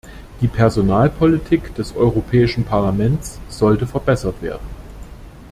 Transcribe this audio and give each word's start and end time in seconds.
Die 0.41 0.47
Personalpolitik 0.47 1.75
des 1.75 1.95
Europäischen 1.95 2.63
Parlaments 2.65 3.39
sollte 3.49 3.85
verbessert 3.85 4.41
werden. 4.41 4.65